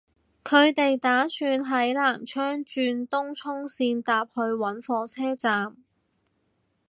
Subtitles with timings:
[0.43, 5.77] 佢哋打算喺南昌轉東涌綫搭去搵火車站